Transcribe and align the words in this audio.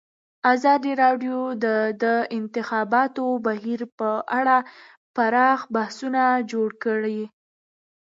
ازادي 0.53 0.91
راډیو 1.03 1.37
د 1.63 1.65
د 2.03 2.05
انتخاباتو 2.37 3.25
بهیر 3.45 3.81
په 3.97 4.09
اړه 4.39 4.57
پراخ 5.15 5.59
بحثونه 5.75 6.23
جوړ 6.51 6.69
کړي. 6.83 7.21